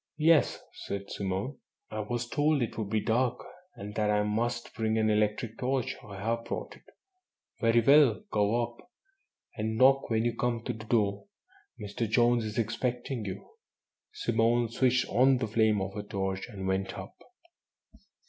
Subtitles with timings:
[0.17, 1.59] "Yes," said Simone,
[1.91, 5.95] "I was told it would be dark, and that I must bring an electric torch.
[6.03, 6.85] I have brought it."
[7.59, 8.23] "Very well.
[8.31, 8.77] Go up,
[9.57, 11.27] and knock when you come to the door.
[11.79, 12.09] Mr.
[12.09, 13.47] Jones is expecting you."
[14.11, 17.13] Simone switched on the flame of her torch, and went up.